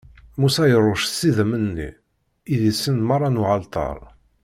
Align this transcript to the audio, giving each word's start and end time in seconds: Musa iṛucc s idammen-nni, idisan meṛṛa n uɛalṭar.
Musa 0.39 0.63
iṛucc 0.67 1.05
s 1.11 1.21
idammen-nni, 1.29 1.89
idisan 2.53 2.99
meṛṛa 3.07 3.29
n 3.29 3.41
uɛalṭar. 3.41 3.97